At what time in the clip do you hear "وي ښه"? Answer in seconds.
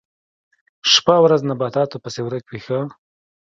2.47-2.79